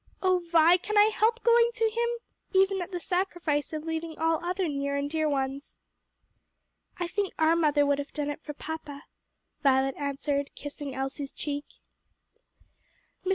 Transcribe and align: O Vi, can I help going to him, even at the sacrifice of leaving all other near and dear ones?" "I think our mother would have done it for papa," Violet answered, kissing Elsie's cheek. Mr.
O 0.23 0.39
Vi, 0.39 0.77
can 0.77 0.97
I 0.97 1.11
help 1.13 1.43
going 1.43 1.69
to 1.75 1.83
him, 1.87 2.09
even 2.59 2.81
at 2.81 2.89
the 2.91 2.99
sacrifice 2.99 3.71
of 3.71 3.83
leaving 3.83 4.17
all 4.17 4.43
other 4.43 4.67
near 4.67 4.95
and 4.95 5.07
dear 5.07 5.29
ones?" 5.29 5.77
"I 6.97 7.07
think 7.07 7.35
our 7.37 7.55
mother 7.55 7.85
would 7.85 7.99
have 7.99 8.11
done 8.11 8.31
it 8.31 8.41
for 8.41 8.55
papa," 8.55 9.03
Violet 9.61 9.93
answered, 9.99 10.55
kissing 10.55 10.95
Elsie's 10.95 11.31
cheek. 11.31 11.65
Mr. 13.23 13.29